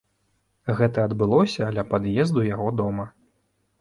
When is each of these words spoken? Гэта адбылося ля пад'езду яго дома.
Гэта 0.79 1.03
адбылося 1.09 1.67
ля 1.75 1.83
пад'езду 1.93 2.49
яго 2.55 2.67
дома. 2.83 3.05